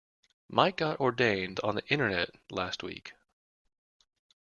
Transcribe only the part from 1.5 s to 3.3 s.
on the internet last week.